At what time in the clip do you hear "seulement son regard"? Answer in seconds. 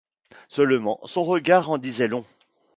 0.47-1.69